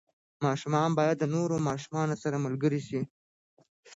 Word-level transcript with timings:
ماشوم 0.43 0.75
باید 0.99 1.15
د 1.19 1.25
نورو 1.35 1.55
ماشومانو 1.67 2.15
سره 2.23 2.43
ملګری 2.45 2.81
شي. 2.87 3.01